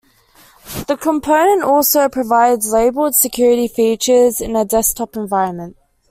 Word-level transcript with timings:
The 0.87 0.97
component 0.97 1.61
also 1.63 2.09
provides 2.09 2.71
labeled 2.71 3.13
security 3.13 3.67
features 3.67 4.41
in 4.41 4.55
a 4.55 4.65
desktop 4.65 5.15
environment. 5.15 5.77